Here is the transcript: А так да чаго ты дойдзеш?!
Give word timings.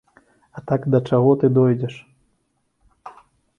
А 0.59 0.63
так 0.71 0.87
да 0.95 1.01
чаго 1.11 1.35
ты 1.45 1.51
дойдзеш?! 1.59 1.95